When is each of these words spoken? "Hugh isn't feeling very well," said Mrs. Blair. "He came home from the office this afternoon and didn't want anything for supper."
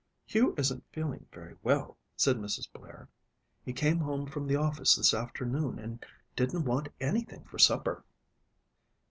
"Hugh 0.25 0.55
isn't 0.57 0.83
feeling 0.91 1.27
very 1.31 1.55
well," 1.61 1.95
said 2.17 2.37
Mrs. 2.37 2.67
Blair. 2.73 3.07
"He 3.63 3.71
came 3.71 3.99
home 3.99 4.25
from 4.25 4.47
the 4.47 4.55
office 4.55 4.95
this 4.95 5.13
afternoon 5.13 5.77
and 5.77 6.03
didn't 6.35 6.65
want 6.65 6.89
anything 6.99 7.43
for 7.43 7.59
supper." 7.59 8.03